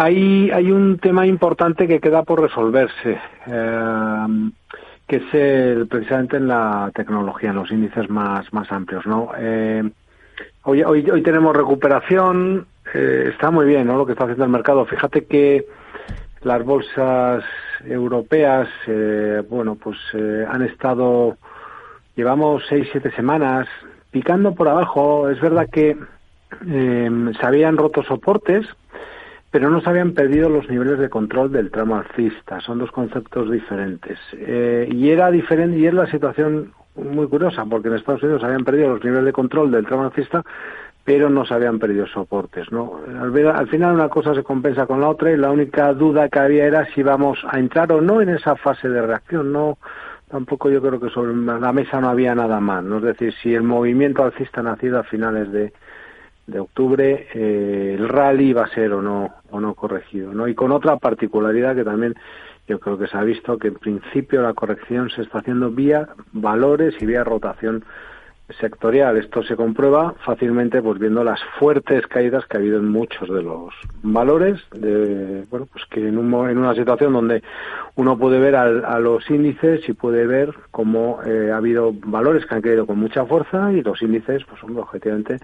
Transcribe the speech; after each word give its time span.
Hay, 0.00 0.48
hay 0.52 0.70
un 0.70 0.98
tema 0.98 1.26
importante 1.26 1.88
que 1.88 1.98
queda 1.98 2.22
por 2.22 2.40
resolverse, 2.40 3.18
eh, 3.48 4.50
que 5.08 5.16
es 5.16 5.34
el, 5.34 5.88
precisamente 5.88 6.36
en 6.36 6.46
la 6.46 6.92
tecnología, 6.94 7.50
en 7.50 7.56
los 7.56 7.70
índices 7.72 8.08
más, 8.08 8.52
más 8.52 8.70
amplios. 8.70 9.04
¿no? 9.06 9.32
Eh, 9.36 9.82
hoy, 10.62 10.84
hoy, 10.84 11.10
hoy 11.10 11.22
tenemos 11.22 11.56
recuperación, 11.56 12.68
eh, 12.94 13.30
está 13.32 13.50
muy 13.50 13.66
bien 13.66 13.88
¿no? 13.88 13.96
lo 13.96 14.06
que 14.06 14.12
está 14.12 14.22
haciendo 14.22 14.44
el 14.44 14.52
mercado. 14.52 14.86
Fíjate 14.86 15.24
que 15.24 15.66
las 16.42 16.64
bolsas 16.64 17.42
europeas, 17.84 18.68
eh, 18.86 19.42
bueno, 19.50 19.74
pues 19.74 19.98
eh, 20.12 20.46
han 20.48 20.62
estado, 20.62 21.38
llevamos 22.14 22.62
seis, 22.68 22.86
siete 22.92 23.10
semanas 23.16 23.66
picando 24.12 24.54
por 24.54 24.68
abajo. 24.68 25.28
Es 25.28 25.40
verdad 25.40 25.66
que 25.68 25.96
se 26.64 27.46
habían 27.46 27.76
roto 27.76 28.04
soportes, 28.04 28.64
pero 29.50 29.70
no 29.70 29.80
se 29.80 29.88
habían 29.88 30.12
perdido 30.12 30.48
los 30.48 30.68
niveles 30.68 30.98
de 30.98 31.08
control 31.08 31.50
del 31.50 31.70
tramo 31.70 31.96
alcista. 31.96 32.60
Son 32.60 32.78
dos 32.78 32.90
conceptos 32.90 33.50
diferentes. 33.50 34.18
Eh, 34.34 34.88
y 34.90 35.10
era 35.10 35.30
diferente, 35.30 35.78
y 35.78 35.86
es 35.86 35.94
la 35.94 36.10
situación 36.10 36.72
muy 36.96 37.28
curiosa, 37.28 37.64
porque 37.64 37.88
en 37.88 37.94
Estados 37.94 38.22
Unidos 38.22 38.44
habían 38.44 38.64
perdido 38.64 38.90
los 38.90 39.04
niveles 39.04 39.24
de 39.24 39.32
control 39.32 39.70
del 39.70 39.86
tramo 39.86 40.04
alcista, 40.04 40.44
pero 41.04 41.30
no 41.30 41.46
se 41.46 41.54
habían 41.54 41.78
perdido 41.78 42.06
soportes. 42.06 42.70
¿no? 42.70 43.00
Al, 43.20 43.46
al, 43.48 43.68
final 43.68 43.94
una 43.94 44.10
cosa 44.10 44.34
se 44.34 44.42
compensa 44.42 44.86
con 44.86 45.00
la 45.00 45.08
otra 45.08 45.32
y 45.32 45.38
la 45.38 45.50
única 45.50 45.94
duda 45.94 46.28
que 46.28 46.38
había 46.38 46.66
era 46.66 46.86
si 46.94 47.02
vamos 47.02 47.38
a 47.48 47.58
entrar 47.58 47.90
o 47.92 48.02
no 48.02 48.20
en 48.20 48.28
esa 48.28 48.56
fase 48.56 48.90
de 48.90 49.00
reacción. 49.00 49.50
No, 49.50 49.78
tampoco 50.28 50.68
yo 50.68 50.82
creo 50.82 51.00
que 51.00 51.08
sobre 51.08 51.34
la 51.34 51.72
mesa 51.72 52.02
no 52.02 52.10
había 52.10 52.34
nada 52.34 52.60
más. 52.60 52.84
¿no? 52.84 52.98
Es 52.98 53.04
decir, 53.04 53.32
si 53.42 53.54
el 53.54 53.62
movimiento 53.62 54.22
alcista 54.22 54.62
nacido 54.62 54.98
a 54.98 55.04
finales 55.04 55.50
de, 55.50 55.72
de 56.48 56.60
octubre, 56.60 57.28
eh, 57.34 57.94
el 57.96 58.08
rally 58.08 58.52
va 58.54 58.64
a 58.64 58.74
ser 58.74 58.92
o 58.92 59.02
no, 59.02 59.34
o 59.50 59.60
no 59.60 59.74
corregido. 59.74 60.32
¿no? 60.32 60.48
Y 60.48 60.54
con 60.54 60.72
otra 60.72 60.96
particularidad 60.96 61.76
que 61.76 61.84
también 61.84 62.14
yo 62.66 62.80
creo 62.80 62.98
que 62.98 63.06
se 63.06 63.16
ha 63.16 63.22
visto 63.22 63.58
que 63.58 63.68
en 63.68 63.74
principio 63.74 64.42
la 64.42 64.54
corrección 64.54 65.10
se 65.10 65.22
está 65.22 65.38
haciendo 65.38 65.70
vía 65.70 66.08
valores 66.32 66.94
y 67.00 67.06
vía 67.06 67.22
rotación 67.22 67.84
sectorial. 68.60 69.18
Esto 69.18 69.42
se 69.42 69.56
comprueba 69.56 70.14
fácilmente 70.24 70.80
pues 70.80 70.98
viendo 70.98 71.22
las 71.22 71.40
fuertes 71.58 72.06
caídas 72.06 72.46
que 72.46 72.56
ha 72.56 72.60
habido 72.60 72.78
en 72.78 72.88
muchos 72.88 73.28
de 73.28 73.42
los 73.42 73.74
valores, 74.02 74.58
de, 74.72 75.44
bueno, 75.50 75.66
pues 75.70 75.84
que 75.90 76.08
en, 76.08 76.16
un, 76.16 76.32
en 76.48 76.56
una 76.56 76.74
situación 76.74 77.12
donde 77.12 77.42
uno 77.96 78.18
puede 78.18 78.38
ver 78.38 78.56
al, 78.56 78.86
a 78.86 78.98
los 78.98 79.28
índices 79.28 79.86
y 79.86 79.92
puede 79.92 80.26
ver 80.26 80.54
cómo 80.70 81.20
eh, 81.26 81.50
ha 81.52 81.58
habido 81.58 81.92
valores 81.92 82.46
que 82.46 82.54
han 82.54 82.62
caído 82.62 82.86
con 82.86 82.98
mucha 82.98 83.26
fuerza 83.26 83.70
y 83.72 83.82
los 83.82 84.00
índices, 84.00 84.44
pues 84.48 84.62
hombre, 84.64 84.80
objetivamente 84.80 85.38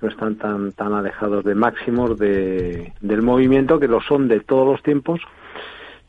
no 0.00 0.08
están 0.08 0.36
tan 0.36 0.72
tan 0.72 0.92
alejados 0.92 1.44
de 1.44 1.54
máximos 1.54 2.18
de, 2.18 2.92
del 3.00 3.22
movimiento 3.22 3.80
que 3.80 3.88
lo 3.88 4.00
son 4.00 4.28
de 4.28 4.40
todos 4.40 4.66
los 4.66 4.82
tiempos 4.82 5.20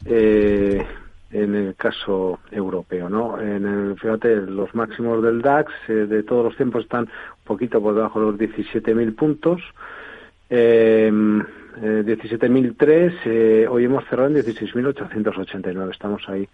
eh, 0.06 0.86
en 1.32 1.56
el 1.56 1.76
caso 1.76 2.40
europeo 2.52 3.10
no 3.10 3.40
en 3.40 3.66
el 3.66 4.00
fíjate 4.00 4.36
los 4.36 4.74
máximos 4.76 5.24
del 5.24 5.42
DAX 5.42 5.72
eh, 5.88 5.94
de 5.94 6.24
todos 6.24 6.46
los 6.46 6.58
tiempos 6.58 6.84
están 6.84 7.04
un 7.06 7.44
poquito 7.44 7.82
por 7.82 7.96
debajo 7.96 8.20
de 8.20 8.26
los 8.32 8.36
17.000 8.40 9.16
puntos. 9.16 9.62
Eh, 10.50 11.12
17.003 11.82 13.14
eh, 13.26 13.68
hoy 13.70 13.86
hemos 13.86 14.04
cerrado 14.06 14.30
en 14.30 14.36
16.889 14.38 15.92
estamos 15.92 16.28
ahí 16.28 16.48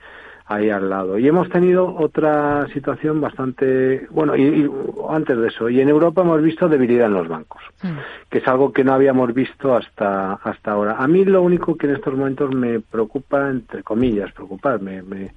ahí 0.46 0.70
al 0.70 0.90
lado. 0.90 1.18
Y 1.18 1.28
hemos 1.28 1.50
tenido 1.50 1.96
otra 1.96 2.68
situación 2.74 3.22
bastante, 3.22 4.08
bueno, 4.10 4.36
y, 4.36 4.70
antes 5.10 5.38
de 5.38 5.48
eso, 5.48 5.70
y 5.70 5.80
en 5.80 5.90
Europa 5.90 6.22
hemos 6.22 6.42
visto 6.42 6.68
debilidad 6.68 7.08
en 7.08 7.14
los 7.14 7.28
bancos, 7.28 7.62
mm. 7.82 8.30
que 8.30 8.40
es 8.40 8.48
algo 8.48 8.72
que 8.72 8.84
no 8.84 8.94
habíamos 8.94 9.34
visto 9.34 9.76
hasta 9.76 10.34
hasta 10.34 10.72
ahora. 10.72 10.98
A 10.98 11.08
mí 11.08 11.24
lo 11.26 11.42
único 11.42 11.76
que 11.78 11.88
en 11.88 11.96
estos 11.96 12.14
momentos 12.14 12.54
me 12.54 12.80
preocupa, 12.80 13.50
entre 13.50 13.84
comillas, 13.84 14.32
preocupar, 14.34 14.82
me, 14.82 15.02
me, 15.02 15.32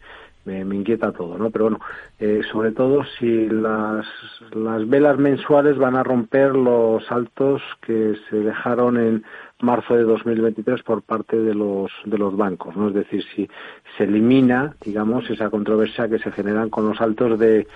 me, 0.45 0.77
inquieta 0.77 1.12
todo, 1.12 1.37
¿no? 1.39 1.51
Pero 1.51 1.65
bueno, 1.67 1.81
eh, 2.19 2.41
sobre 2.51 2.73
todo 2.73 3.05
si 3.19 3.49
las, 3.49 4.06
las 4.53 4.88
velas 4.88 5.19
mensuales 5.19 5.77
van 5.77 5.97
a 5.97 6.03
romper 6.03 6.55
los 6.55 7.05
saltos 7.06 7.62
que 7.83 8.15
se 8.31 8.37
dejaron 8.37 8.97
en 8.97 9.25
marzo 9.61 9.94
de 9.97 10.03
2023 10.03 10.83
por 10.83 11.03
parte 11.03 11.37
de 11.37 11.55
los 11.55 11.91
de 12.05 12.19
los 12.19 12.37
bancos, 12.37 12.77
¿no? 12.77 12.89
Es 12.89 12.94
decir, 12.94 13.25
si 13.34 13.49
se 13.97 14.05
elimina, 14.05 14.75
digamos, 14.84 15.28
esa 15.31 15.50
controversia 15.50 16.09
que 16.09 16.19
se 16.19 16.31
generan 16.33 16.69
con 16.69 16.89
los 16.89 16.99
saltos 16.99 17.39
de 17.39 17.67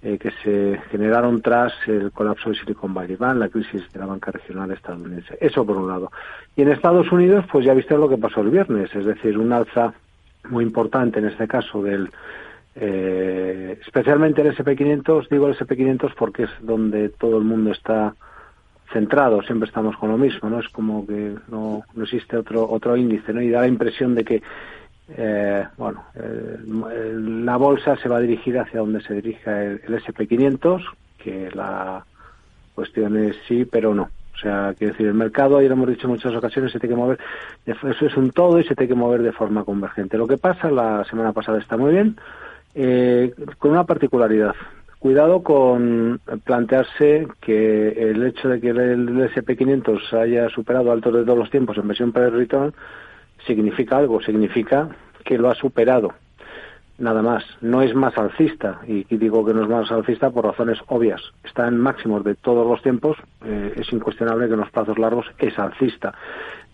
eh, 0.00 0.18
que 0.18 0.30
se 0.42 0.80
generaron 0.90 1.42
tras 1.42 1.72
el 1.86 2.12
colapso 2.12 2.50
de 2.50 2.56
Silicon 2.56 2.94
Valley 2.94 3.16
Bank, 3.16 3.38
la 3.38 3.48
crisis 3.48 3.82
de 3.92 3.98
la 3.98 4.06
banca 4.06 4.30
regional 4.30 4.70
estadounidense. 4.70 5.36
Eso 5.40 5.66
por 5.66 5.76
un 5.76 5.88
lado. 5.88 6.12
Y 6.54 6.62
en 6.62 6.70
Estados 6.70 7.10
Unidos, 7.10 7.44
pues 7.50 7.64
ya 7.64 7.74
viste 7.74 7.96
lo 7.96 8.08
que 8.08 8.16
pasó 8.16 8.40
el 8.40 8.50
viernes, 8.50 8.94
es 8.94 9.04
decir, 9.04 9.36
un 9.36 9.52
alza 9.52 9.94
muy 10.50 10.64
importante 10.64 11.18
en 11.18 11.26
este 11.26 11.48
caso 11.48 11.82
del 11.82 12.10
eh, 12.76 13.76
especialmente 13.84 14.40
el 14.40 14.54
SP500, 14.54 15.28
digo 15.28 15.48
el 15.48 15.56
SP500 15.56 16.14
porque 16.16 16.44
es 16.44 16.50
donde 16.60 17.08
todo 17.08 17.38
el 17.38 17.44
mundo 17.44 17.72
está 17.72 18.14
centrado, 18.92 19.42
siempre 19.42 19.68
estamos 19.68 19.96
con 19.96 20.10
lo 20.10 20.18
mismo, 20.18 20.48
¿no? 20.48 20.60
Es 20.60 20.68
como 20.68 21.06
que 21.06 21.34
no, 21.48 21.82
no 21.94 22.04
existe 22.04 22.36
otro 22.36 22.68
otro 22.68 22.96
índice, 22.96 23.32
¿no? 23.32 23.42
Y 23.42 23.50
da 23.50 23.60
la 23.60 23.68
impresión 23.68 24.14
de 24.14 24.24
que 24.24 24.42
eh, 25.16 25.66
bueno, 25.76 26.04
la 26.14 27.56
bolsa 27.56 27.96
se 27.96 28.08
va 28.08 28.18
a 28.18 28.20
dirigir 28.20 28.58
hacia 28.58 28.80
donde 28.80 29.00
se 29.00 29.14
dirija 29.14 29.62
el, 29.62 29.80
el 29.86 30.02
SP500, 30.02 30.84
que 31.16 31.50
la 31.54 32.04
cuestión 32.74 33.16
es 33.16 33.36
sí, 33.46 33.64
pero 33.64 33.94
no. 33.94 34.10
O 34.38 34.40
sea, 34.40 34.72
quiero 34.78 34.92
decir, 34.92 35.08
el 35.08 35.14
mercado, 35.14 35.60
ya 35.60 35.66
lo 35.66 35.74
hemos 35.74 35.88
dicho 35.88 36.06
en 36.06 36.12
muchas 36.12 36.32
ocasiones, 36.32 36.70
se 36.70 36.78
tiene 36.78 36.94
que 36.94 37.00
mover, 37.00 37.18
eso 37.66 38.06
es 38.06 38.16
un 38.16 38.30
todo 38.30 38.60
y 38.60 38.64
se 38.64 38.76
tiene 38.76 38.88
que 38.88 38.94
mover 38.94 39.22
de 39.22 39.32
forma 39.32 39.64
convergente. 39.64 40.16
Lo 40.16 40.28
que 40.28 40.38
pasa, 40.38 40.70
la 40.70 41.04
semana 41.06 41.32
pasada 41.32 41.58
está 41.58 41.76
muy 41.76 41.92
bien, 41.92 42.16
eh, 42.76 43.34
con 43.58 43.72
una 43.72 43.82
particularidad. 43.82 44.54
Cuidado 44.98 45.42
con 45.42 46.20
plantearse 46.44 47.28
que 47.40 47.88
el 47.88 48.26
hecho 48.26 48.48
de 48.48 48.60
que 48.60 48.70
el 48.70 49.08
SP500 49.30 50.12
haya 50.14 50.48
superado 50.48 50.90
altos 50.90 51.14
de 51.14 51.24
todos 51.24 51.38
los 51.38 51.50
tiempos 51.50 51.78
en 51.78 51.86
versión 51.86 52.12
per 52.12 52.32
return 52.32 52.74
significa 53.46 53.96
algo, 53.96 54.20
significa 54.20 54.88
que 55.24 55.38
lo 55.38 55.50
ha 55.50 55.54
superado 55.54 56.14
nada 56.98 57.22
más. 57.22 57.44
No 57.60 57.80
es 57.82 57.94
más 57.94 58.16
alcista, 58.18 58.80
y 58.86 59.04
digo 59.16 59.44
que 59.44 59.54
no 59.54 59.62
es 59.62 59.68
más 59.68 59.90
alcista 59.90 60.30
por 60.30 60.44
razones 60.44 60.78
obvias. 60.88 61.22
Está 61.44 61.68
en 61.68 61.78
máximos 61.78 62.24
de 62.24 62.34
todos 62.34 62.66
los 62.66 62.82
tiempos, 62.82 63.16
eh, 63.44 63.74
es 63.76 63.92
incuestionable 63.92 64.48
que 64.48 64.54
en 64.54 64.60
los 64.60 64.70
plazos 64.70 64.98
largos 64.98 65.26
es 65.38 65.58
alcista. 65.58 66.12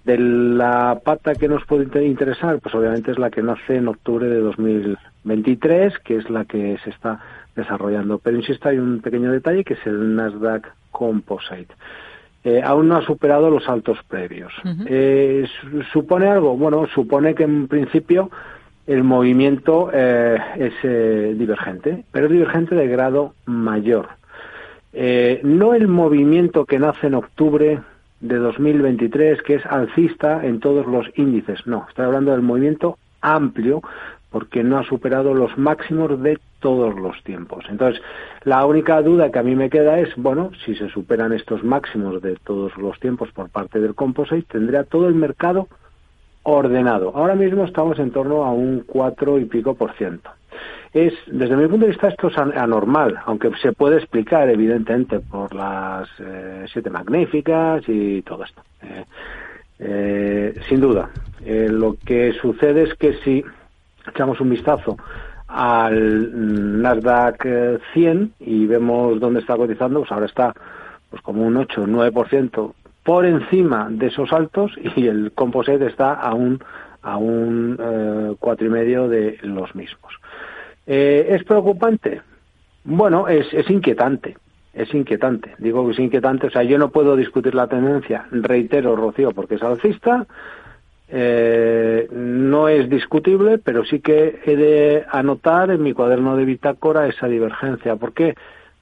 De 0.04 0.18
la 0.18 1.00
pata 1.02 1.34
que 1.34 1.48
nos 1.48 1.64
puede 1.64 2.06
interesar, 2.06 2.58
pues 2.60 2.74
obviamente 2.74 3.10
es 3.10 3.18
la 3.18 3.30
que 3.30 3.42
nace 3.42 3.76
en 3.76 3.88
octubre 3.88 4.26
de 4.28 4.40
2023, 4.40 5.98
que 6.00 6.16
es 6.16 6.28
la 6.28 6.44
que 6.44 6.78
se 6.84 6.90
está 6.90 7.20
desarrollando. 7.54 8.18
Pero 8.18 8.36
insisto, 8.36 8.68
hay 8.68 8.78
un 8.78 9.00
pequeño 9.00 9.32
detalle 9.32 9.64
que 9.64 9.74
es 9.74 9.86
el 9.86 10.14
Nasdaq 10.14 10.72
Composite. 10.90 11.74
Eh, 12.44 12.60
aún 12.62 12.88
no 12.88 12.96
ha 12.96 13.02
superado 13.02 13.48
los 13.48 13.68
altos 13.68 13.98
previos. 14.06 14.52
eh, 14.86 15.46
¿Supone 15.92 16.28
algo? 16.28 16.56
Bueno, 16.56 16.86
supone 16.94 17.34
que 17.34 17.44
en 17.44 17.68
principio 17.68 18.30
el 18.86 19.02
movimiento 19.02 19.90
eh, 19.92 20.38
es 20.56 20.74
eh, 20.82 21.34
divergente, 21.38 22.04
pero 22.12 22.26
es 22.26 22.32
divergente 22.32 22.74
de 22.74 22.86
grado 22.86 23.34
mayor. 23.46 24.08
Eh, 24.92 25.40
no 25.42 25.74
el 25.74 25.88
movimiento 25.88 26.66
que 26.66 26.78
nace 26.78 27.06
en 27.06 27.14
octubre 27.14 27.80
de 28.20 28.36
2023, 28.36 29.42
que 29.42 29.54
es 29.56 29.66
alcista 29.66 30.44
en 30.44 30.60
todos 30.60 30.86
los 30.86 31.06
índices, 31.16 31.66
no, 31.66 31.86
estoy 31.88 32.04
hablando 32.04 32.32
del 32.32 32.42
movimiento 32.42 32.98
amplio 33.20 33.82
porque 34.34 34.64
no 34.64 34.78
ha 34.78 34.82
superado 34.82 35.32
los 35.32 35.56
máximos 35.56 36.20
de 36.20 36.40
todos 36.58 36.98
los 36.98 37.22
tiempos. 37.22 37.64
Entonces, 37.68 38.02
la 38.42 38.66
única 38.66 39.00
duda 39.00 39.30
que 39.30 39.38
a 39.38 39.44
mí 39.44 39.54
me 39.54 39.70
queda 39.70 40.00
es, 40.00 40.08
bueno, 40.16 40.50
si 40.66 40.74
se 40.74 40.88
superan 40.88 41.32
estos 41.32 41.62
máximos 41.62 42.20
de 42.20 42.34
todos 42.42 42.76
los 42.76 42.98
tiempos 42.98 43.30
por 43.30 43.48
parte 43.48 43.78
del 43.78 43.94
Composite, 43.94 44.44
tendría 44.50 44.82
todo 44.82 45.06
el 45.06 45.14
mercado 45.14 45.68
ordenado. 46.42 47.12
Ahora 47.14 47.36
mismo 47.36 47.62
estamos 47.62 48.00
en 48.00 48.10
torno 48.10 48.42
a 48.42 48.50
un 48.50 48.82
cuatro 48.84 49.38
y 49.38 49.44
pico 49.44 49.76
por 49.76 49.92
ciento. 49.92 50.30
Es, 50.92 51.14
desde 51.28 51.56
mi 51.56 51.68
punto 51.68 51.86
de 51.86 51.92
vista, 51.92 52.08
esto 52.08 52.26
es 52.26 52.36
anormal, 52.36 53.16
aunque 53.26 53.52
se 53.62 53.72
puede 53.72 53.98
explicar, 53.98 54.50
evidentemente, 54.50 55.20
por 55.20 55.54
las 55.54 56.08
eh, 56.18 56.64
siete 56.72 56.90
magníficas 56.90 57.84
y 57.86 58.20
todo 58.22 58.42
esto. 58.42 58.62
Eh, 58.82 59.04
eh, 59.78 60.54
sin 60.68 60.80
duda. 60.80 61.08
lo 61.44 61.94
que 62.04 62.32
sucede 62.32 62.82
es 62.82 62.94
que 62.94 63.12
si 63.22 63.44
echamos 64.06 64.40
un 64.40 64.50
vistazo 64.50 64.96
al 65.48 66.82
Nasdaq 66.82 67.46
100 67.92 68.34
y 68.40 68.66
vemos 68.66 69.20
dónde 69.20 69.40
está 69.40 69.56
cotizando, 69.56 70.00
pues 70.00 70.12
ahora 70.12 70.26
está 70.26 70.54
pues 71.10 71.22
como 71.22 71.42
un 71.42 71.56
8 71.56 71.82
o 71.82 71.86
9% 71.86 72.72
por 73.04 73.26
encima 73.26 73.88
de 73.90 74.06
esos 74.06 74.32
altos 74.32 74.72
y 74.96 75.06
el 75.06 75.32
composite 75.32 75.86
está 75.86 76.14
a 76.14 76.34
un 76.34 76.62
a 77.02 77.18
un 77.18 77.78
eh, 77.78 78.34
cuatro 78.40 78.66
y 78.66 78.70
medio 78.70 79.08
de 79.08 79.38
los 79.42 79.74
mismos. 79.74 80.14
Eh, 80.86 81.26
¿Es 81.30 81.44
preocupante? 81.44 82.22
Bueno, 82.82 83.28
es, 83.28 83.46
es 83.52 83.68
inquietante. 83.70 84.36
Es 84.72 84.92
inquietante. 84.92 85.54
Digo 85.58 85.86
que 85.86 85.92
es 85.92 85.98
inquietante. 85.98 86.46
O 86.46 86.50
sea, 86.50 86.62
yo 86.62 86.78
no 86.78 86.88
puedo 86.88 87.14
discutir 87.14 87.54
la 87.54 87.68
tendencia, 87.68 88.26
reitero, 88.30 88.96
Rocío, 88.96 89.32
porque 89.32 89.56
es 89.56 89.62
alcista, 89.62 90.26
eh, 91.08 92.08
no 92.10 92.68
es 92.68 92.88
discutible, 92.88 93.58
pero 93.58 93.84
sí 93.84 94.00
que 94.00 94.40
he 94.44 94.56
de 94.56 95.04
anotar 95.10 95.70
en 95.70 95.82
mi 95.82 95.92
cuaderno 95.92 96.36
de 96.36 96.44
bitácora 96.44 97.06
esa 97.06 97.26
divergencia. 97.26 97.96
¿Por 97.96 98.12
qué? 98.12 98.34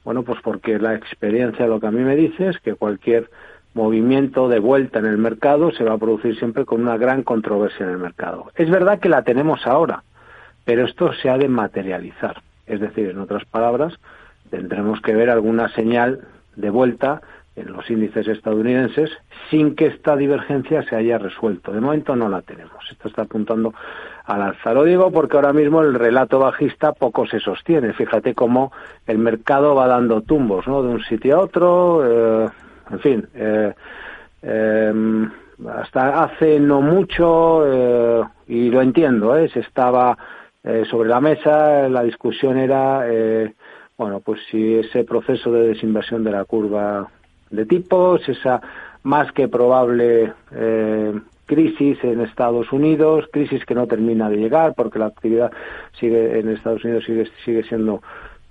Bueno, 0.04 0.22
pues 0.22 0.40
porque 0.42 0.78
la 0.78 0.94
experiencia 0.94 1.66
lo 1.66 1.80
que 1.80 1.86
a 1.86 1.90
mí 1.90 2.02
me 2.02 2.16
dice 2.16 2.48
es 2.48 2.58
que 2.58 2.74
cualquier 2.74 3.28
movimiento 3.74 4.48
de 4.48 4.58
vuelta 4.58 4.98
en 4.98 5.06
el 5.06 5.18
mercado 5.18 5.72
se 5.72 5.84
va 5.84 5.94
a 5.94 5.98
producir 5.98 6.38
siempre 6.38 6.64
con 6.64 6.82
una 6.82 6.96
gran 6.96 7.22
controversia 7.22 7.86
en 7.86 7.92
el 7.92 7.98
mercado. 7.98 8.50
Es 8.56 8.70
verdad 8.70 9.00
que 9.00 9.08
la 9.08 9.22
tenemos 9.22 9.66
ahora, 9.66 10.02
pero 10.64 10.84
esto 10.84 11.12
se 11.14 11.30
ha 11.30 11.38
de 11.38 11.48
materializar. 11.48 12.42
Es 12.66 12.80
decir, 12.80 13.10
en 13.10 13.18
otras 13.18 13.44
palabras, 13.46 13.94
tendremos 14.50 15.00
que 15.00 15.14
ver 15.14 15.30
alguna 15.30 15.68
señal 15.70 16.20
de 16.56 16.70
vuelta 16.70 17.22
en 17.54 17.72
los 17.72 17.88
índices 17.90 18.26
estadounidenses 18.28 19.10
sin 19.50 19.74
que 19.74 19.86
esta 19.86 20.16
divergencia 20.16 20.82
se 20.84 20.96
haya 20.96 21.18
resuelto. 21.18 21.72
De 21.72 21.80
momento 21.80 22.16
no 22.16 22.28
la 22.28 22.42
tenemos. 22.42 22.84
Esto 22.90 23.08
está 23.08 23.22
apuntando 23.22 23.74
al 24.24 24.42
alza. 24.42 24.72
Lo 24.72 24.84
digo 24.84 25.10
porque 25.10 25.36
ahora 25.36 25.52
mismo 25.52 25.82
el 25.82 25.94
relato 25.94 26.38
bajista 26.38 26.92
poco 26.92 27.26
se 27.26 27.40
sostiene. 27.40 27.92
Fíjate 27.92 28.34
cómo 28.34 28.72
el 29.06 29.18
mercado 29.18 29.74
va 29.74 29.86
dando 29.86 30.22
tumbos, 30.22 30.66
¿no? 30.66 30.82
De 30.82 30.88
un 30.88 31.02
sitio 31.02 31.36
a 31.36 31.40
otro. 31.40 32.44
Eh, 32.44 32.48
en 32.90 33.00
fin. 33.00 33.28
Eh, 33.34 33.74
em, 34.42 35.30
hasta 35.68 36.24
hace 36.24 36.58
no 36.58 36.80
mucho, 36.80 37.62
eh, 37.66 38.24
y 38.48 38.70
lo 38.70 38.80
entiendo, 38.80 39.34
se 39.48 39.60
estaba 39.60 40.16
sobre 40.88 41.08
la 41.08 41.20
mesa, 41.20 41.88
la 41.88 42.04
discusión 42.04 42.56
era, 42.56 43.04
bueno, 43.98 44.20
pues 44.20 44.40
si 44.48 44.76
ese 44.76 45.02
proceso 45.02 45.50
de 45.50 45.68
desinversión 45.68 46.22
de 46.22 46.30
la 46.30 46.44
curva 46.44 47.08
de 47.52 47.66
tipos, 47.66 48.28
esa 48.28 48.60
más 49.02 49.32
que 49.32 49.48
probable 49.48 50.32
eh, 50.52 51.20
crisis 51.46 52.02
en 52.04 52.20
Estados 52.20 52.72
Unidos, 52.72 53.26
crisis 53.32 53.64
que 53.64 53.74
no 53.74 53.86
termina 53.86 54.28
de 54.28 54.36
llegar 54.36 54.74
porque 54.74 54.98
la 54.98 55.06
actividad 55.06 55.52
sigue 55.98 56.38
en 56.38 56.48
Estados 56.48 56.84
Unidos 56.84 57.04
sigue 57.04 57.28
sigue 57.44 57.62
siendo 57.64 58.02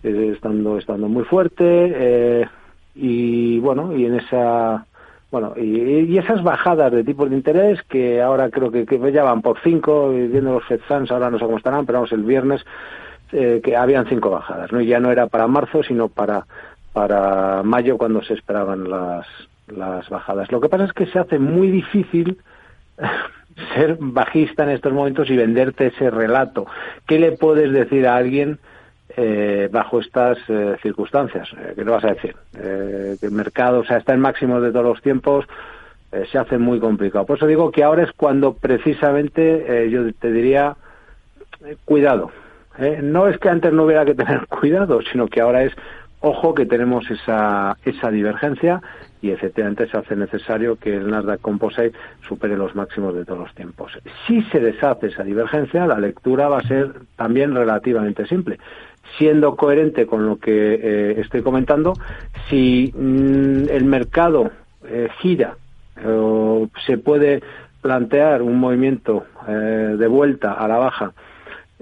eh, 0.03 0.31
estando 0.36 0.77
estando 0.77 1.07
muy 1.07 1.24
fuerte 1.24 1.63
eh, 1.65 2.48
y 2.95 3.59
bueno 3.59 3.95
y 3.95 4.06
en 4.06 4.15
esa 4.15 4.86
bueno 5.31 5.54
y, 5.56 6.18
esas 6.18 6.44
bajadas 6.44 6.92
de 6.92 7.06
tipos 7.06 7.30
de 7.30 7.38
interés 7.38 7.81
que 7.83 8.21
ahora 8.21 8.50
creo 8.50 8.69
que, 8.69 8.86
que 8.86 9.12
ya 9.12 9.24
van 9.24 9.42
por 9.42 9.57
cinco 9.63 10.09
viendo 10.09 10.54
los 10.54 10.65
Fed 10.65 10.81
Funds 10.81 11.12
ahora 11.12 11.31
no 11.31 11.39
sé 11.39 11.45
cómo 11.45 11.57
estarán 11.57 11.86
pero 11.86 12.00
vamos 12.00 12.12
el 12.12 12.24
viernes 12.24 12.63
que 13.31 13.77
habían 13.77 14.06
cinco 14.07 14.30
bajadas 14.30 14.74
no 14.74 14.81
y 14.81 14.88
ya 14.88 15.00
no 15.00 15.09
era 15.09 15.27
para 15.27 15.47
marzo 15.47 15.81
sino 15.83 16.09
para 16.09 16.45
para 16.94 17.64
mayo 17.64 17.98
cuando 17.98 18.24
se 18.24 18.34
esperaban 18.34 18.90
las, 18.90 19.26
las 19.68 20.10
bajadas. 20.10 20.52
Lo 20.52 20.60
que 20.60 20.70
pasa 20.70 20.86
es 20.86 20.94
que 20.94 21.06
se 21.08 21.20
hace 21.20 21.40
muy 21.40 21.72
difícil 21.72 22.38
ser 23.76 23.98
bajista 24.00 24.64
en 24.64 24.72
estos 24.72 24.94
momentos 24.94 25.30
y 25.30 25.38
venderte 25.38 25.88
ese 25.88 26.10
relato. 26.10 26.66
¿Qué 27.08 27.20
le 27.20 27.34
puedes 27.34 27.72
decir 27.72 28.08
a 28.08 28.16
alguien 28.16 28.60
eh, 29.18 29.70
bajo 29.72 30.00
estas 30.00 30.38
eh, 30.48 30.78
circunstancias? 30.82 31.50
Eh, 31.58 31.74
¿Qué 31.76 31.86
le 31.86 31.92
vas 31.92 32.04
a 32.04 32.14
decir? 32.14 32.36
que 32.52 33.26
el 33.26 33.32
mercado, 33.32 33.80
o 33.80 33.86
sea, 33.86 33.98
está 33.98 34.14
en 34.14 34.20
máximos 34.20 34.62
de 34.62 34.72
todos 34.72 34.86
los 34.86 35.02
tiempos, 35.02 35.46
se 36.30 36.38
hace 36.38 36.58
muy 36.58 36.80
complicado. 36.80 37.26
Por 37.26 37.38
eso 37.38 37.48
digo 37.48 37.72
que 37.72 37.84
ahora 37.84 38.04
es 38.04 38.12
cuando 38.12 38.54
precisamente 38.54 39.90
yo 39.90 40.12
te 40.14 40.32
diría, 40.32 40.76
cuidado. 41.86 42.32
No 43.02 43.28
es 43.28 43.38
que 43.38 43.50
antes 43.50 43.72
no 43.72 43.86
hubiera 43.86 44.06
que 44.06 44.14
tener 44.14 44.46
cuidado, 44.48 45.02
sino 45.10 45.28
que 45.28 45.40
ahora 45.40 45.64
es 45.64 45.74
Ojo 46.21 46.53
que 46.53 46.68
tenemos 46.68 47.09
esa, 47.09 47.75
esa 47.83 48.12
divergencia 48.12 48.79
y 49.23 49.31
efectivamente 49.31 49.88
se 49.88 49.97
hace 49.97 50.15
necesario 50.15 50.75
que 50.75 50.95
el 50.95 51.09
Nasdaq 51.09 51.41
Composite 51.41 51.94
supere 52.27 52.56
los 52.56 52.75
máximos 52.75 53.15
de 53.15 53.25
todos 53.25 53.39
los 53.39 53.56
tiempos. 53.56 53.91
Si 54.27 54.44
se 54.44 54.59
deshace 54.59 55.07
esa 55.07 55.23
divergencia, 55.23 55.88
la 55.88 56.00
lectura 56.00 56.47
va 56.47 56.59
a 56.59 56.68
ser 56.68 56.94
también 57.15 57.56
relativamente 57.56 58.27
simple. 58.27 58.59
Siendo 59.18 59.56
coherente 59.56 60.06
con 60.06 60.27
lo 60.27 60.38
que 60.38 60.73
eh, 60.75 61.21
estoy 61.21 61.41
comentando, 61.41 61.94
si 62.50 62.94
mm, 62.95 63.69
el 63.69 63.85
mercado 63.85 64.51
eh, 64.85 65.09
gira 65.19 65.56
o 66.06 66.69
se 66.85 66.97
puede 66.97 67.41
plantear 67.81 68.44
un 68.44 68.57
movimiento 68.59 69.25
eh, 69.47 69.95
de 69.97 70.07
vuelta 70.07 70.53
a 70.53 70.68
la 70.68 70.77
baja 70.77 71.13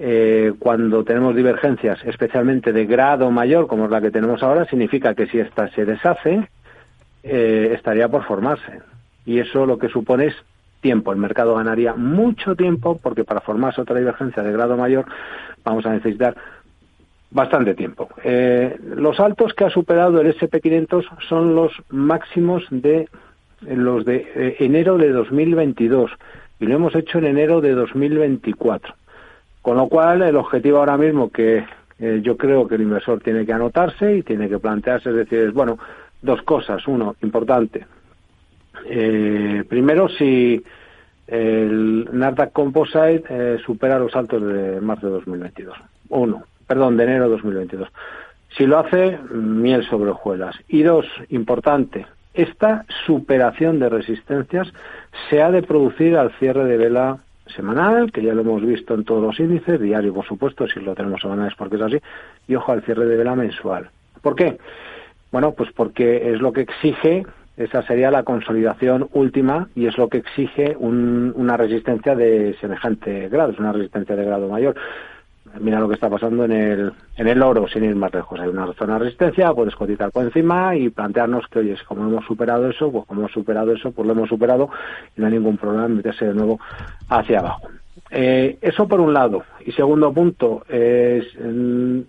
eh, 0.02 0.54
cuando 0.58 1.04
tenemos 1.04 1.36
divergencias, 1.36 2.02
especialmente 2.06 2.72
de 2.72 2.86
grado 2.86 3.30
mayor, 3.30 3.66
como 3.66 3.84
es 3.84 3.90
la 3.90 4.00
que 4.00 4.10
tenemos 4.10 4.42
ahora, 4.42 4.64
significa 4.64 5.14
que 5.14 5.26
si 5.26 5.38
esta 5.38 5.68
se 5.72 5.84
deshace, 5.84 6.48
eh, 7.22 7.72
estaría 7.74 8.08
por 8.08 8.24
formarse. 8.24 8.80
Y 9.26 9.40
eso 9.40 9.66
lo 9.66 9.78
que 9.78 9.90
supone 9.90 10.28
es 10.28 10.34
tiempo. 10.80 11.12
El 11.12 11.18
mercado 11.18 11.54
ganaría 11.54 11.92
mucho 11.92 12.56
tiempo 12.56 12.98
porque 13.02 13.24
para 13.24 13.42
formarse 13.42 13.82
otra 13.82 13.98
divergencia 13.98 14.42
de 14.42 14.52
grado 14.52 14.74
mayor 14.78 15.04
vamos 15.62 15.84
a 15.84 15.92
necesitar 15.92 16.34
bastante 17.30 17.74
tiempo. 17.74 18.08
Eh, 18.24 18.78
los 18.82 19.20
altos 19.20 19.52
que 19.52 19.64
ha 19.66 19.70
superado 19.70 20.18
el 20.22 20.34
SP500 20.34 21.04
son 21.28 21.54
los 21.54 21.72
máximos 21.90 22.64
de 22.70 23.06
los 23.68 24.06
de 24.06 24.56
enero 24.60 24.96
de 24.96 25.10
2022 25.10 26.10
y 26.58 26.64
lo 26.64 26.74
hemos 26.74 26.94
hecho 26.94 27.18
en 27.18 27.26
enero 27.26 27.60
de 27.60 27.72
2024. 27.72 28.94
Con 29.62 29.76
lo 29.76 29.88
cual, 29.88 30.22
el 30.22 30.36
objetivo 30.36 30.78
ahora 30.78 30.96
mismo 30.96 31.30
que 31.30 31.64
eh, 31.98 32.20
yo 32.22 32.36
creo 32.36 32.66
que 32.66 32.76
el 32.76 32.82
inversor 32.82 33.20
tiene 33.20 33.44
que 33.44 33.52
anotarse 33.52 34.16
y 34.16 34.22
tiene 34.22 34.48
que 34.48 34.58
plantearse 34.58 35.10
es 35.10 35.16
decir, 35.16 35.50
bueno, 35.52 35.78
dos 36.22 36.42
cosas. 36.42 36.86
Uno, 36.86 37.16
importante. 37.22 37.86
Eh, 38.86 39.64
primero, 39.68 40.08
si 40.08 40.62
el 41.26 42.08
Nasdaq 42.12 42.52
Composite 42.52 43.24
eh, 43.28 43.58
supera 43.64 43.98
los 43.98 44.16
altos 44.16 44.42
de 44.42 44.80
marzo 44.80 45.06
de 45.06 45.12
2022. 45.12 45.76
Uno, 46.08 46.44
perdón, 46.66 46.96
de 46.96 47.04
enero 47.04 47.24
de 47.24 47.30
2022. 47.30 47.88
Si 48.56 48.66
lo 48.66 48.78
hace, 48.78 49.18
miel 49.30 49.84
sobre 49.84 50.10
hojuelas. 50.10 50.56
Y 50.68 50.82
dos, 50.82 51.06
importante, 51.28 52.06
esta 52.34 52.84
superación 53.06 53.78
de 53.78 53.88
resistencias 53.88 54.72
se 55.28 55.42
ha 55.42 55.50
de 55.50 55.62
producir 55.62 56.16
al 56.16 56.32
cierre 56.38 56.64
de 56.64 56.76
vela 56.76 57.18
semanal, 57.50 58.12
que 58.12 58.22
ya 58.22 58.34
lo 58.34 58.42
hemos 58.42 58.64
visto 58.64 58.94
en 58.94 59.04
todos 59.04 59.22
los 59.22 59.40
índices, 59.40 59.80
diario 59.80 60.14
por 60.14 60.26
supuesto, 60.26 60.66
si 60.66 60.80
lo 60.80 60.94
tenemos 60.94 61.20
semanal 61.20 61.48
es 61.48 61.54
porque 61.54 61.76
es 61.76 61.82
así, 61.82 61.98
y 62.48 62.54
ojo 62.54 62.72
al 62.72 62.82
cierre 62.82 63.06
de 63.06 63.16
vela 63.16 63.34
mensual. 63.34 63.90
¿Por 64.22 64.34
qué? 64.34 64.58
Bueno, 65.32 65.52
pues 65.52 65.70
porque 65.72 66.32
es 66.32 66.40
lo 66.40 66.52
que 66.52 66.62
exige, 66.62 67.24
esa 67.56 67.82
sería 67.82 68.10
la 68.10 68.22
consolidación 68.22 69.08
última 69.12 69.68
y 69.74 69.86
es 69.86 69.96
lo 69.98 70.08
que 70.08 70.18
exige 70.18 70.76
una 70.78 71.56
resistencia 71.56 72.14
de 72.14 72.56
semejante 72.60 73.28
grado, 73.28 73.52
es 73.52 73.58
una 73.58 73.72
resistencia 73.72 74.16
de 74.16 74.24
grado 74.24 74.48
mayor 74.48 74.74
mira 75.58 75.80
lo 75.80 75.88
que 75.88 75.94
está 75.94 76.08
pasando 76.08 76.44
en 76.44 76.52
el, 76.52 76.92
en 77.16 77.28
el 77.28 77.42
oro, 77.42 77.66
sin 77.68 77.84
ir 77.84 77.96
más 77.96 78.12
lejos. 78.12 78.38
Hay 78.38 78.48
una 78.48 78.72
zona 78.74 78.94
de 78.94 78.98
resistencia, 79.00 79.52
puedes 79.52 79.74
cotizar 79.74 80.10
por 80.10 80.24
encima 80.24 80.76
y 80.76 80.90
plantearnos 80.90 81.46
que, 81.48 81.60
oye, 81.60 81.76
como 81.86 82.06
hemos 82.06 82.24
superado 82.24 82.68
eso, 82.68 82.90
pues 82.92 83.04
como 83.06 83.22
hemos 83.22 83.32
superado 83.32 83.72
eso, 83.72 83.90
pues 83.90 84.06
lo 84.06 84.12
hemos 84.12 84.28
superado 84.28 84.70
y 85.16 85.20
no 85.20 85.26
hay 85.26 85.32
ningún 85.32 85.56
problema 85.56 85.86
en 85.86 85.96
meterse 85.96 86.26
de 86.26 86.34
nuevo 86.34 86.60
hacia 87.08 87.40
abajo. 87.40 87.68
Eh, 88.10 88.58
eso 88.60 88.88
por 88.88 89.00
un 89.00 89.12
lado. 89.12 89.44
Y 89.64 89.72
segundo 89.72 90.12
punto 90.12 90.64
es 90.68 91.26
mm, 91.38 92.00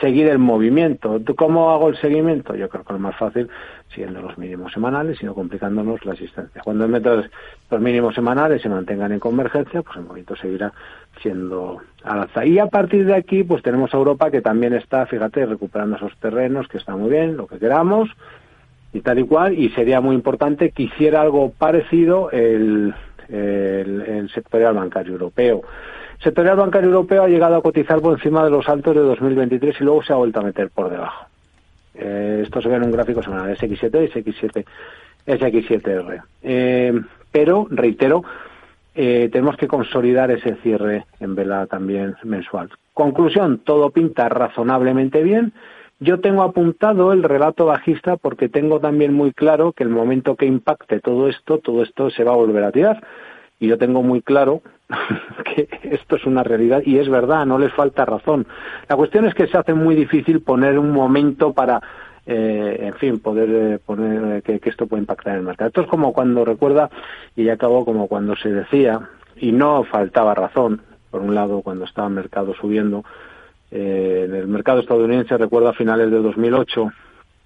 seguir 0.00 0.28
el 0.28 0.38
movimiento. 0.38 1.20
¿Cómo 1.36 1.70
hago 1.70 1.88
el 1.88 1.96
seguimiento? 1.96 2.54
Yo 2.54 2.68
creo 2.68 2.84
que 2.84 2.92
lo 2.92 2.98
más 2.98 3.16
fácil 3.16 3.48
siguiendo 3.88 4.22
los 4.22 4.38
mínimos 4.38 4.72
semanales 4.72 5.22
y 5.22 5.26
no 5.26 5.34
complicándonos 5.34 6.04
la 6.04 6.12
existencia. 6.12 6.62
Cuando 6.62 6.88
metas 6.88 7.26
los 7.70 7.80
mínimos 7.80 8.14
semanales 8.14 8.62
se 8.62 8.68
mantengan 8.68 9.12
en 9.12 9.20
convergencia, 9.20 9.82
pues 9.82 9.96
el 9.96 10.04
movimiento 10.04 10.36
seguirá 10.36 10.72
siendo 11.20 11.78
al 12.02 12.20
alza. 12.20 12.44
Y 12.44 12.58
a 12.58 12.66
partir 12.66 13.06
de 13.06 13.14
aquí, 13.14 13.44
pues 13.44 13.62
tenemos 13.62 13.92
a 13.92 13.98
Europa 13.98 14.30
que 14.30 14.40
también 14.40 14.72
está, 14.72 15.06
fíjate, 15.06 15.46
recuperando 15.46 15.96
esos 15.96 16.16
terrenos, 16.18 16.68
que 16.68 16.78
está 16.78 16.96
muy 16.96 17.10
bien, 17.10 17.36
lo 17.36 17.46
que 17.46 17.58
queramos, 17.58 18.08
y 18.92 19.00
tal 19.00 19.18
y 19.18 19.24
cual, 19.24 19.58
y 19.58 19.70
sería 19.70 20.00
muy 20.00 20.14
importante 20.14 20.70
que 20.70 20.84
hiciera 20.84 21.22
algo 21.22 21.50
parecido 21.50 22.30
el, 22.30 22.94
el, 23.28 24.30
sectorial 24.34 24.74
bancario 24.74 25.12
europeo. 25.12 25.62
Sectorial 26.22 26.56
bancario 26.56 26.90
europeo 26.90 27.24
ha 27.24 27.28
llegado 27.28 27.56
a 27.56 27.62
cotizar 27.62 28.00
por 28.00 28.12
encima 28.12 28.44
de 28.44 28.50
los 28.50 28.68
altos 28.68 28.94
de 28.94 29.00
2023 29.00 29.80
y 29.80 29.84
luego 29.84 30.04
se 30.04 30.12
ha 30.12 30.16
vuelto 30.16 30.38
a 30.38 30.44
meter 30.44 30.70
por 30.70 30.88
debajo. 30.88 31.26
Eh, 31.94 32.42
esto 32.44 32.62
se 32.62 32.68
ve 32.68 32.76
en 32.76 32.84
un 32.84 32.92
gráfico 32.92 33.22
semanal, 33.22 33.56
SX7 33.56 34.04
y 34.04 34.22
SX7, 34.22 34.64
SX7R. 35.26 36.22
Eh, 36.42 37.00
pero, 37.32 37.66
reitero, 37.70 38.22
eh, 38.94 39.30
tenemos 39.32 39.56
que 39.56 39.66
consolidar 39.66 40.30
ese 40.30 40.54
cierre 40.62 41.06
en 41.18 41.34
vela 41.34 41.66
también 41.66 42.14
mensual. 42.22 42.70
Conclusión, 42.94 43.58
todo 43.58 43.90
pinta 43.90 44.28
razonablemente 44.28 45.24
bien. 45.24 45.52
Yo 45.98 46.20
tengo 46.20 46.42
apuntado 46.42 47.12
el 47.12 47.24
relato 47.24 47.66
bajista 47.66 48.16
porque 48.16 48.48
tengo 48.48 48.78
también 48.78 49.12
muy 49.12 49.32
claro 49.32 49.72
que 49.72 49.82
el 49.82 49.88
momento 49.88 50.36
que 50.36 50.46
impacte 50.46 51.00
todo 51.00 51.28
esto, 51.28 51.58
todo 51.58 51.82
esto 51.82 52.10
se 52.10 52.22
va 52.22 52.32
a 52.32 52.36
volver 52.36 52.62
a 52.62 52.72
tirar. 52.72 53.02
Y 53.58 53.68
yo 53.68 53.78
tengo 53.78 54.02
muy 54.02 54.22
claro 54.22 54.62
que 55.44 55.68
esto 55.82 56.16
es 56.16 56.24
una 56.24 56.42
realidad 56.42 56.82
y 56.84 56.98
es 56.98 57.08
verdad, 57.08 57.46
no 57.46 57.58
les 57.58 57.72
falta 57.72 58.04
razón. 58.04 58.46
La 58.88 58.96
cuestión 58.96 59.26
es 59.26 59.34
que 59.34 59.46
se 59.46 59.58
hace 59.58 59.74
muy 59.74 59.94
difícil 59.94 60.42
poner 60.42 60.78
un 60.78 60.90
momento 60.90 61.52
para 61.52 61.80
eh, 62.24 62.78
en 62.80 62.94
fin, 62.94 63.18
poder 63.18 63.80
poner 63.80 64.42
que, 64.42 64.60
que, 64.60 64.70
esto 64.70 64.86
puede 64.86 65.02
impactar 65.02 65.32
en 65.32 65.40
el 65.40 65.46
mercado. 65.46 65.68
Esto 65.68 65.80
es 65.82 65.88
como 65.88 66.12
cuando 66.12 66.44
recuerda, 66.44 66.88
y 67.34 67.44
ya 67.44 67.54
acabó 67.54 67.84
como 67.84 68.06
cuando 68.06 68.36
se 68.36 68.50
decía, 68.50 69.00
y 69.36 69.50
no 69.50 69.82
faltaba 69.84 70.34
razón, 70.34 70.82
por 71.10 71.20
un 71.20 71.34
lado, 71.34 71.62
cuando 71.62 71.84
estaba 71.84 72.06
el 72.06 72.14
mercado 72.14 72.54
subiendo, 72.54 73.04
en 73.72 74.34
el 74.34 74.46
mercado 74.46 74.80
estadounidense, 74.80 75.36
recuerdo 75.36 75.70
a 75.70 75.72
finales 75.72 76.10
de 76.10 76.18
2008, 76.18 76.92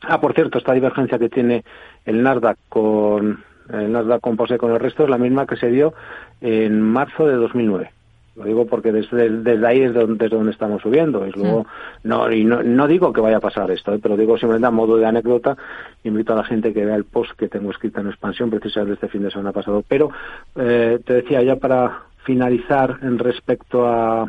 Ah, 0.03 0.21
por 0.21 0.35
cierto, 0.35 0.59
esta 0.59 0.73
divergencia 0.73 1.19
que 1.19 1.29
tiene 1.29 1.65
el 2.05 2.23
Nasdaq 2.23 2.59
con 2.69 3.43
el 3.73 3.93
Nasdaq 3.93 4.21
Composite 4.21 4.59
con 4.59 4.73
el 4.73 4.81
resto 4.81 5.05
es 5.05 5.11
la 5.11 5.19
misma 5.19 5.47
que 5.47 5.57
se 5.57 5.69
dio 5.69 5.95
en 6.41 6.81
marzo 6.81 7.27
de 7.27 7.35
2009. 7.35 7.91
Lo 8.37 8.45
digo 8.45 8.67
porque 8.67 8.93
desde, 8.93 9.31
desde 9.31 9.67
ahí 9.67 9.81
es 9.81 9.95
donde, 9.95 10.23
desde 10.23 10.37
donde 10.37 10.53
estamos 10.53 10.83
subiendo. 10.83 11.27
Y 11.27 11.33
luego, 11.33 11.67
no, 12.03 12.31
y 12.31 12.45
no, 12.45 12.63
no, 12.63 12.87
digo 12.87 13.11
que 13.13 13.23
vaya 13.23 13.39
a 13.39 13.41
pasar 13.41 13.71
esto, 13.71 13.95
¿eh? 13.95 13.99
pero 14.03 14.17
digo 14.17 14.37
simplemente 14.37 14.67
a 14.67 14.71
modo 14.71 14.99
de 14.99 15.07
anécdota. 15.07 15.57
Invito 16.05 16.35
a 16.35 16.37
la 16.37 16.45
gente 16.45 16.75
que 16.75 16.85
vea 16.85 16.97
el 16.97 17.05
post 17.05 17.33
que 17.33 17.49
tengo 17.49 17.71
escrito 17.71 18.01
en 18.01 18.09
expansión, 18.09 18.51
precisamente 18.51 18.95
este 18.95 19.09
fin 19.09 19.23
de 19.23 19.31
semana 19.31 19.53
pasado. 19.53 19.83
Pero 19.89 20.11
eh, 20.55 21.01
te 21.05 21.15
decía 21.15 21.43
ya 21.43 21.57
para 21.57 22.03
finalizar 22.25 22.99
en 23.01 23.19
respecto 23.19 23.89
a, 23.89 24.29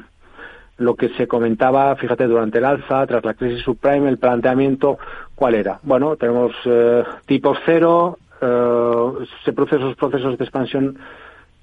lo 0.77 0.95
que 0.95 1.09
se 1.09 1.27
comentaba, 1.27 1.95
fíjate, 1.95 2.25
durante 2.25 2.59
el 2.59 2.65
alza, 2.65 3.05
tras 3.07 3.25
la 3.25 3.33
crisis 3.33 3.63
subprime, 3.63 4.09
el 4.09 4.17
planteamiento, 4.17 4.97
¿cuál 5.35 5.55
era? 5.55 5.79
Bueno, 5.83 6.15
tenemos 6.15 6.51
eh, 6.65 7.03
tipos 7.25 7.57
cero, 7.65 8.17
se 9.43 9.53
producen 9.53 9.79
esos 9.79 9.95
procesos 9.95 10.37
de 10.37 10.43
expansión 10.43 10.97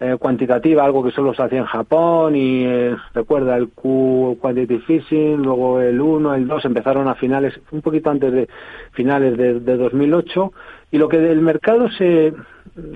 eh, 0.01 0.17
cuantitativa, 0.19 0.85
algo 0.85 1.05
que 1.05 1.13
solo 1.13 1.35
se 1.35 1.43
hacía 1.43 1.61
en 1.61 1.67
Japón 1.67 2.35
y 2.35 2.65
eh, 2.65 2.97
recuerda 3.15 3.57
el 3.57 3.69
Q 3.69 4.39
Quantitative 4.41 4.81
Fishing, 4.81 5.43
luego 5.43 5.81
el 5.81 6.01
1, 6.01 6.35
el 6.35 6.49
2 6.49 6.65
empezaron 6.65 7.07
a 7.07 7.15
finales, 7.15 7.59
un 7.71 7.81
poquito 7.81 8.11
antes 8.11 8.33
de 8.33 8.49
finales 8.93 9.37
de, 9.37 9.61
de 9.61 9.77
2008 9.77 10.53
y 10.91 10.99
lo 10.99 11.09
que 11.09 11.19
del 11.19 11.41
mercado 11.41 11.89
se, 11.91 12.35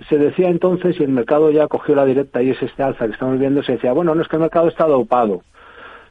se 0.08 0.18
decía 0.18 0.48
entonces 0.48 0.98
y 0.98 1.04
el 1.04 1.10
mercado 1.10 1.50
ya 1.50 1.68
cogió 1.68 1.94
la 1.94 2.04
directa 2.04 2.42
y 2.42 2.50
es 2.50 2.62
este 2.62 2.82
alza 2.82 3.06
que 3.06 3.12
estamos 3.12 3.38
viendo, 3.38 3.62
se 3.62 3.72
decía, 3.72 3.92
bueno, 3.92 4.14
no 4.14 4.22
es 4.22 4.28
que 4.28 4.36
el 4.36 4.42
mercado 4.42 4.68
está 4.68 4.86
dopado 4.86 5.42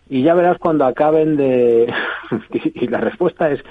y 0.09 0.23
ya 0.23 0.33
verás 0.33 0.57
cuando 0.57 0.85
acaben 0.85 1.35
de... 1.35 1.93
y 2.73 2.87
la 2.87 2.99
respuesta 2.99 3.51
es 3.51 3.61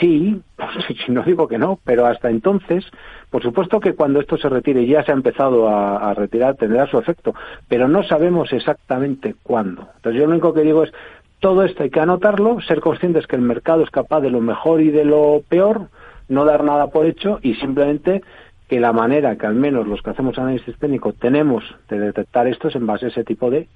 sí, 0.00 0.40
no 1.08 1.22
digo 1.22 1.48
que 1.48 1.58
no, 1.58 1.78
pero 1.84 2.06
hasta 2.06 2.30
entonces, 2.30 2.84
por 3.30 3.42
supuesto 3.42 3.80
que 3.80 3.94
cuando 3.94 4.20
esto 4.20 4.36
se 4.36 4.48
retire 4.48 4.86
ya 4.86 5.04
se 5.04 5.12
ha 5.12 5.14
empezado 5.14 5.68
a, 5.68 6.10
a, 6.10 6.14
retirar, 6.14 6.56
tendrá 6.56 6.86
su 6.86 6.98
efecto, 6.98 7.34
pero 7.68 7.88
no 7.88 8.02
sabemos 8.02 8.52
exactamente 8.52 9.34
cuándo. 9.42 9.88
Entonces 9.96 10.20
yo 10.20 10.26
lo 10.26 10.32
único 10.32 10.54
que 10.54 10.62
digo 10.62 10.84
es, 10.84 10.92
todo 11.40 11.64
esto 11.64 11.82
hay 11.82 11.90
que 11.90 12.00
anotarlo, 12.00 12.60
ser 12.60 12.80
conscientes 12.80 13.26
que 13.26 13.36
el 13.36 13.42
mercado 13.42 13.82
es 13.82 13.90
capaz 13.90 14.20
de 14.20 14.30
lo 14.30 14.40
mejor 14.40 14.80
y 14.80 14.90
de 14.90 15.04
lo 15.04 15.42
peor, 15.48 15.88
no 16.28 16.44
dar 16.44 16.62
nada 16.62 16.86
por 16.86 17.04
hecho 17.06 17.40
y 17.42 17.54
simplemente 17.54 18.22
que 18.68 18.80
la 18.80 18.92
manera 18.92 19.36
que 19.36 19.46
al 19.46 19.54
menos 19.54 19.86
los 19.86 20.00
que 20.02 20.10
hacemos 20.10 20.38
análisis 20.38 20.78
técnico 20.78 21.12
tenemos 21.12 21.64
de 21.88 21.98
detectar 21.98 22.46
esto 22.46 22.68
es 22.68 22.76
en 22.76 22.86
base 22.86 23.06
a 23.06 23.08
ese 23.08 23.24
tipo 23.24 23.50
de 23.50 23.68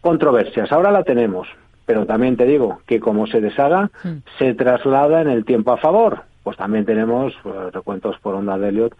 controversias. 0.00 0.70
Ahora 0.70 0.92
la 0.92 1.02
tenemos, 1.02 1.48
pero 1.86 2.04
también 2.04 2.36
te 2.36 2.44
digo 2.44 2.80
que 2.86 3.00
como 3.00 3.26
se 3.26 3.40
deshaga, 3.40 3.90
mm. 4.02 4.16
se 4.38 4.54
traslada 4.54 5.22
en 5.22 5.28
el 5.28 5.44
tiempo 5.44 5.72
a 5.72 5.78
favor. 5.78 6.24
Pues 6.42 6.56
también 6.56 6.84
tenemos 6.84 7.34
pues, 7.42 7.72
recuentos 7.72 8.18
por 8.20 8.34
onda 8.34 8.58
de 8.58 8.68
Elliot 8.68 8.94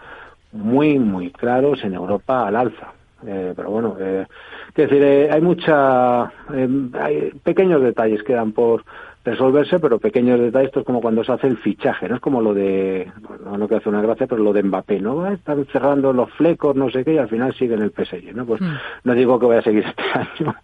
muy, 0.52 0.98
muy 0.98 1.30
claros 1.30 1.82
en 1.84 1.94
Europa 1.94 2.46
al 2.46 2.56
alza. 2.56 2.92
Eh, 3.26 3.52
pero 3.56 3.70
bueno, 3.70 3.96
eh, 3.98 4.26
es 4.68 4.74
decir, 4.74 5.02
eh, 5.02 5.30
hay 5.30 5.40
mucha, 5.40 6.32
eh, 6.52 6.68
hay 7.00 7.30
pequeños 7.42 7.82
detalles 7.82 8.22
que 8.22 8.34
dan 8.34 8.52
por 8.52 8.84
resolverse, 9.24 9.80
pero 9.80 9.98
pequeños 9.98 10.38
detalles, 10.38 10.68
esto 10.68 10.80
es 10.80 10.86
como 10.86 11.00
cuando 11.00 11.24
se 11.24 11.32
hace 11.32 11.48
el 11.48 11.56
fichaje, 11.56 12.08
¿no? 12.08 12.16
Es 12.16 12.20
como 12.20 12.40
lo 12.40 12.54
de, 12.54 13.10
bueno, 13.20 13.58
no 13.58 13.68
que 13.68 13.76
hace 13.76 13.88
una 13.88 14.00
gracia, 14.00 14.26
pero 14.26 14.42
lo 14.42 14.52
de 14.52 14.62
Mbappé, 14.62 15.00
¿no? 15.00 15.26
Están 15.26 15.66
cerrando 15.72 16.12
los 16.12 16.30
flecos, 16.32 16.76
no 16.76 16.90
sé 16.90 17.04
qué, 17.04 17.14
y 17.14 17.18
al 17.18 17.28
final 17.28 17.52
sigue 17.54 17.74
en 17.74 17.82
el 17.82 17.90
PSG, 17.90 18.34
¿no? 18.34 18.46
Pues 18.46 18.60
mm. 18.60 18.74
no 19.04 19.14
digo 19.14 19.40
que 19.40 19.46
vaya 19.46 19.60
a 19.60 19.64
seguir 19.64 19.84
este 19.88 20.02
año, 20.14 20.54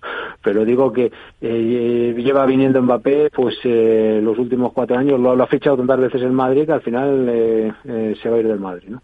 pero 0.42 0.64
digo 0.64 0.92
que 0.92 1.12
eh, 1.40 2.14
lleva 2.16 2.46
viniendo 2.46 2.82
Mbappé, 2.82 3.30
pues 3.30 3.56
eh, 3.64 4.20
los 4.22 4.38
últimos 4.38 4.72
cuatro 4.72 4.96
años 4.98 5.20
lo, 5.20 5.30
ha 5.30 5.46
fichado 5.46 5.76
tantas 5.76 6.00
veces 6.00 6.22
el 6.22 6.32
Madrid 6.32 6.66
que 6.66 6.72
al 6.72 6.82
final 6.82 7.26
eh, 7.28 7.72
eh, 7.84 8.14
se 8.20 8.28
va 8.28 8.36
a 8.36 8.40
ir 8.40 8.48
del 8.48 8.60
Madrid, 8.60 8.88
¿no? 8.88 9.02